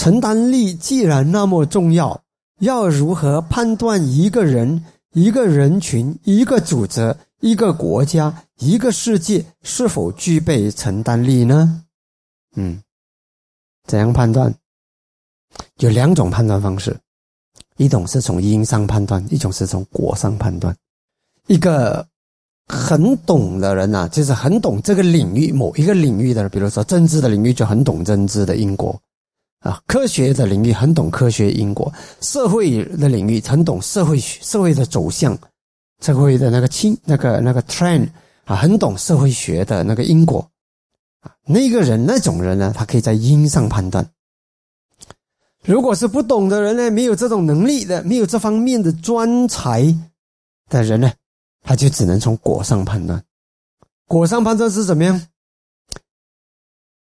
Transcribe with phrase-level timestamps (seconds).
[0.00, 2.22] 承担力既然那么重要，
[2.60, 11.84] 要如何判断一个人、一个人群、一个组织、一个国家、一个世界是否具备承担力呢？
[12.56, 12.80] 嗯，
[13.86, 14.54] 怎样判断？
[15.80, 16.96] 有两种判断方式，
[17.76, 20.74] 一种是从因上判断，一种是从果上判断。
[21.46, 22.06] 一个
[22.68, 28.98] 很懂的人呐，就是很懂这个领域某一个领域的，比如说政治的领域就很懂政治的因果
[29.60, 35.36] 啊，科学的领域很懂科学因果，社会的领域很懂社会社会的走向，
[36.00, 38.08] 社会的那个倾那个那个 trend
[38.46, 40.50] 啊，很懂社会学的那个因果
[41.20, 44.10] 啊，那个人那种人呢，他可以在因上判断。
[45.62, 49.94] 如果是不懂的人呢，没有这种能力的，没有这方面的专才
[50.70, 51.12] 的人呢，
[51.62, 53.22] 他就只能从果上判断。
[54.06, 55.20] 果上判断是怎么样？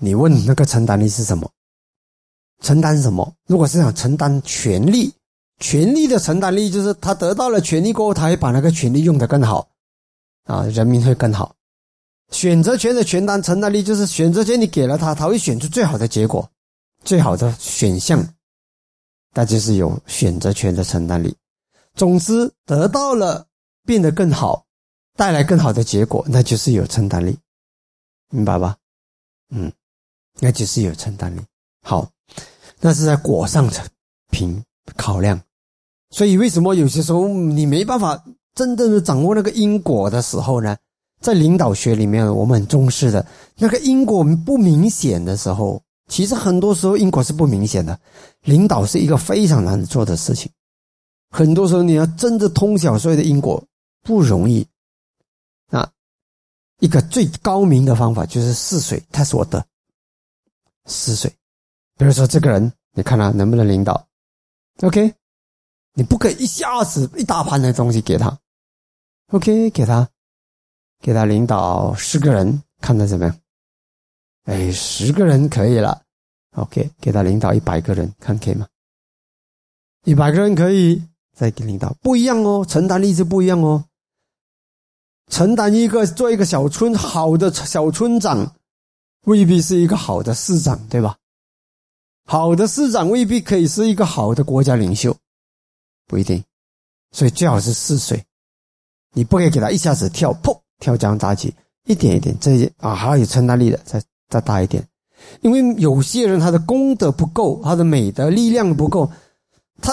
[0.00, 1.48] 你问那个承担力是什么？
[2.60, 3.34] 承担什么？
[3.46, 5.12] 如果是想承担权利，
[5.58, 9.68] 权利的承担力就是他得到了权利过后，他会把那个权利用得更好，
[10.44, 11.54] 啊，人民会更好。
[12.30, 16.48] 选择权的权担承担力就是选择权你给了他，他会选出最好的结果。
[17.04, 18.26] 最好的选项，
[19.34, 21.36] 那就是有选择权的承担力。
[21.94, 23.46] 总之，得到了
[23.84, 24.64] 变得更好，
[25.14, 27.38] 带来更好的结果，那就是有承担力，
[28.30, 28.74] 明白吧？
[29.50, 29.70] 嗯，
[30.40, 31.42] 那就是有承担力。
[31.82, 32.10] 好，
[32.80, 33.86] 那是在果上层
[34.30, 34.62] 评
[34.96, 35.40] 考量。
[36.10, 38.22] 所以，为什么有些时候你没办法
[38.54, 40.76] 真正的掌握那个因果的时候呢？
[41.20, 45.82] 在领导学里面，我们很重视的那个因果不明显的时候。
[46.06, 47.98] 其实很多时候因果是不明显的，
[48.42, 50.52] 领导是一个非常难做的事情。
[51.30, 53.64] 很多时候你要真的通晓所有的因果
[54.02, 54.66] 不容易。
[55.70, 55.90] 啊，
[56.78, 59.64] 一个最高明的方法就是试水，他是我的
[60.84, 61.34] 试水。
[61.96, 64.06] 比如说这个人，你看他能不能领导
[64.82, 65.14] ？OK，
[65.94, 68.36] 你不可以一下子一大盘的东西给他。
[69.28, 70.08] OK，给他，
[71.00, 73.36] 给他领导十个人，看他怎么样。
[74.44, 76.02] 哎，十个人可以了
[76.56, 78.66] ，OK，给他领导一百个人，看可以吗？
[80.04, 81.02] 一百个人可以，
[81.34, 83.84] 再给领导不一样哦，承担力是不一样哦。
[85.30, 88.54] 承担一个做一个小村好的小村长，
[89.24, 91.16] 未必是一个好的市长，对吧？
[92.24, 95.16] 好的市长未必可以是一个好的国家领袖，
[96.06, 96.42] 不一定。
[97.12, 98.24] 所以最好是试水，
[99.12, 101.54] 你不可以给他一下子跳，砰，跳江砸起，
[101.86, 104.02] 一点一点，这些啊，还要有承担力的，再。
[104.30, 104.84] 再大一点，
[105.42, 109.08] 因为有些人他的功德不够，他的美德力量不够，
[109.80, 109.92] 他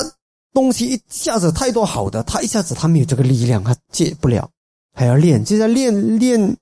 [0.51, 4.49] 东西一下子太多好的，他一下子他没有这个力量，他戒不了，
[4.95, 6.57] 还要练，就在练练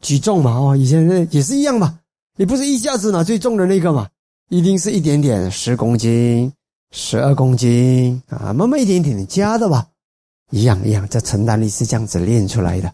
[0.00, 2.00] 举重嘛，哦，以前那也是一样嘛，
[2.36, 4.10] 你不是一下子拿最重的那个嘛，
[4.50, 6.52] 一定是一点点，十公斤、
[6.90, 9.86] 十二公斤啊，慢慢一点点的加的吧，
[10.50, 12.92] 一样一样，这承担力是这样子练出来的，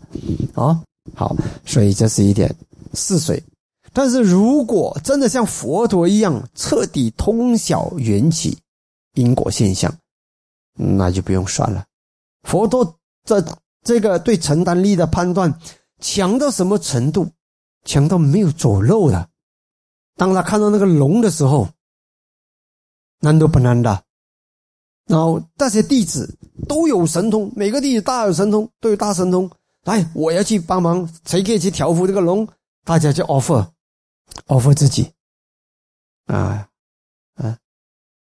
[0.53, 0.79] 哦，
[1.15, 1.35] 好，
[1.65, 2.55] 所以这是一点
[2.93, 3.43] 试水。
[3.95, 8.59] 但是如果真的像佛陀一样彻底通晓缘起
[9.15, 9.91] 因果现象，
[10.75, 11.87] 那就不用算了。
[12.43, 13.43] 佛陀这
[13.83, 15.59] 这个对承担力的判断
[16.01, 17.27] 强到什么程度？
[17.87, 19.27] 强到没有走漏的。
[20.17, 21.69] 当他看到那个龙的时候，
[23.21, 24.03] 难都不难的。
[25.07, 26.37] 然后这些弟子
[26.69, 29.49] 都有神通，每个弟子大有神通，都有大神通。
[29.85, 32.49] 来，我要去帮忙，谁可以去调伏这个龙？
[32.85, 33.67] 大家就 offer。
[34.49, 35.09] offer 自己，
[36.27, 36.69] 啊，
[37.37, 37.57] 啊，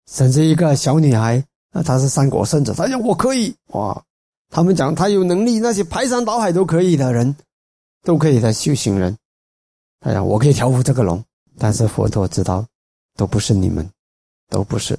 [0.08, 4.04] 甚至一个小女孩，啊，她是三国圣者，她讲我可以，哇，
[4.50, 7.34] 他们讲她有能力，那些排山倒海都可以的人，
[8.04, 9.18] 都可以的修行人，
[10.02, 11.24] 他讲我可以调伏这个龙，
[11.58, 12.66] 但是佛陀知道，
[13.16, 13.90] 都不是你们，
[14.50, 14.98] 都不是，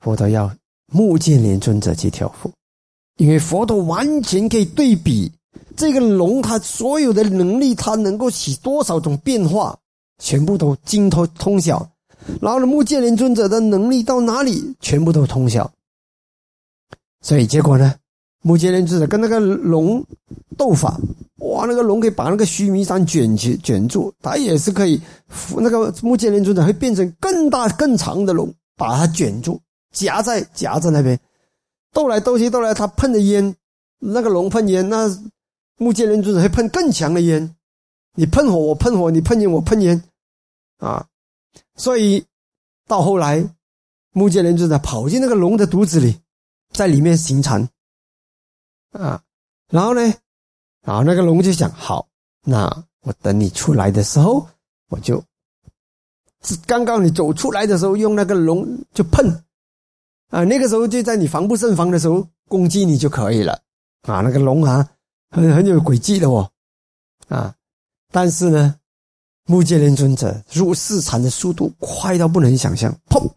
[0.00, 0.54] 佛陀要
[0.92, 2.52] 目犍连尊者去调伏，
[3.16, 5.30] 因为佛陀完全可以对比。
[5.76, 9.76] 这个龙，它所有的能力，它能够起多少种变化，
[10.18, 11.90] 全部都精通通晓。
[12.40, 15.72] 然后呢，木犍连尊者的能力到哪里，全部都通晓。
[17.22, 17.94] 所以结果呢，
[18.42, 20.04] 木剑连尊者跟那个龙
[20.56, 20.98] 斗法，
[21.38, 25.00] 哇，那个龙可以把那个须弥山卷起卷住，他也是可以。
[25.58, 29.60] 那个木剑连尊者会变成更大更长的龙，把它卷住，
[29.92, 31.18] 夹在夹在那边，
[31.92, 33.54] 斗来斗去斗来，他喷的烟，
[33.98, 35.08] 那个龙喷烟那。
[35.82, 37.56] 木剑连尊者会喷更强的烟，
[38.14, 40.04] 你喷火我喷火，你喷烟我喷烟，
[40.76, 41.06] 啊，
[41.74, 42.22] 所以
[42.86, 43.42] 到后来，
[44.12, 46.14] 木剑连尊者跑进那个龙的肚子里，
[46.70, 47.66] 在里面行禅，
[48.92, 49.22] 啊，
[49.70, 50.00] 然后呢，
[50.82, 52.06] 然后那个龙就想：好，
[52.44, 54.46] 那我等你出来的时候，
[54.88, 55.22] 我就
[56.66, 59.26] 刚刚你走出来的时候用那个龙就碰，
[60.30, 63.52] 啊，那个时候就在你防不胜防的时候攻击你就可以了，
[64.02, 64.88] 啊，那个龙啊
[65.30, 66.50] 很很有诡计的哦，
[67.28, 67.54] 啊，
[68.10, 68.74] 但是呢，
[69.46, 73.30] 木犍连尊者入四禅的速度快到不能想象，砰，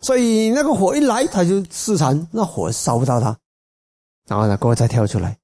[0.00, 3.36] 所以那个火一来他就四禅，那火烧不到他，
[4.28, 5.36] 然后呢，过后再跳出来，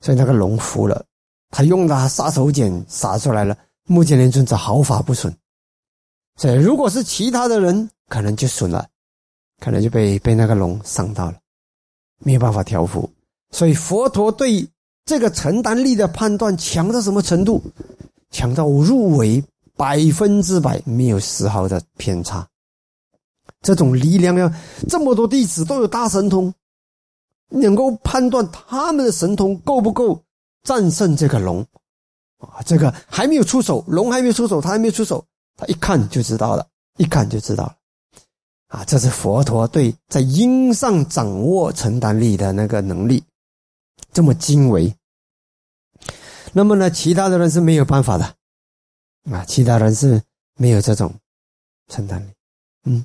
[0.00, 1.04] 所以那个龙服了，
[1.50, 3.56] 他用了杀手锏杀出来了，
[3.86, 5.34] 木犍连尊者毫发不损。
[6.36, 8.86] 所以，如果是其他的人，可能就损了，
[9.58, 11.38] 可能就被被那个龙伤到了，
[12.18, 13.10] 没有办法调服。
[13.50, 14.68] 所以，佛陀对
[15.04, 17.62] 这个承担力的判断强到什么程度？
[18.30, 19.42] 强到入围
[19.76, 22.46] 百分之百，没有丝毫的偏差。
[23.60, 24.50] 这种力量要
[24.88, 26.54] 这么多弟子都有大神通，
[27.50, 30.22] 能够判断他们的神通够不够
[30.62, 31.66] 战胜这个龙
[32.38, 32.62] 啊？
[32.64, 35.24] 这个还没有出手，龙还没有出手，他还没出手。
[35.56, 36.66] 他一看就知道了，
[36.96, 37.76] 一看就知道了，
[38.68, 43.22] 啊，这是佛陀对在因上掌握承担力的那个能力，
[44.10, 44.90] 这么精微。
[46.52, 48.24] 那么呢，其他的人是没有办法的，
[49.30, 50.22] 啊，其他人是
[50.56, 51.14] 没有这种
[51.88, 52.32] 承担力，
[52.84, 53.04] 嗯，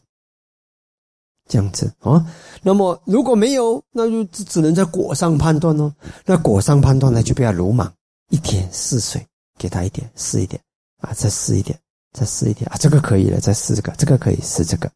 [1.47, 2.25] 这样子啊。
[2.61, 5.93] 那么如果没有，那就只只能在果上判断哦。
[6.25, 7.91] 那果上判断呢，就不要鲁莽，
[8.29, 9.25] 一天试水，
[9.57, 10.61] 给他一点，试一点，
[11.01, 11.77] 啊，再试一点。
[12.17, 14.89] 再试一点啊，这个可以了，再试这个，这个可以试这个，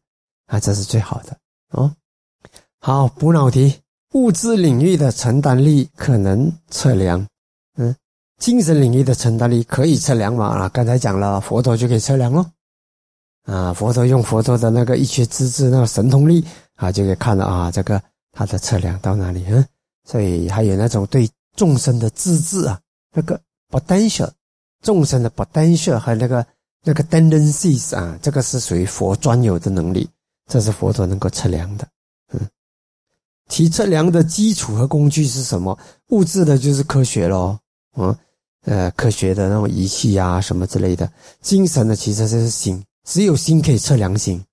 [0.46, 1.36] 啊，这是最好的
[1.72, 1.94] 哦。
[2.80, 3.74] 好，补脑题：
[4.14, 7.26] 物质领域的承担力可能测量，
[7.76, 7.94] 嗯，
[8.38, 10.46] 精神领域的承担力可以测量吗？
[10.46, 12.46] 啊，刚才讲了，佛陀就可以测量喽。
[13.50, 16.44] 啊，佛陀用佛陀的那个一切资质，那个神通力
[16.76, 18.00] 啊，就可以看到啊，这个
[18.32, 19.44] 他的测量到哪里？
[19.48, 19.66] 嗯，
[20.04, 22.80] 所以还有那种对众生的资质啊，
[23.14, 24.30] 那个 potential，
[24.82, 26.46] 众生的 potential 和那个。
[26.82, 30.08] 那个 tendencies 啊，这个是属于佛专有的能力，
[30.50, 31.86] 这是佛陀能够测量的。
[32.32, 32.40] 嗯，
[33.50, 35.78] 其测量的基础和工具是什么？
[36.08, 37.60] 物质的就是科学咯，
[37.98, 38.16] 嗯，
[38.64, 41.12] 呃，科学的那种仪器啊，什么之类的。
[41.42, 44.44] 精神的其实就是心，只有心可以测良心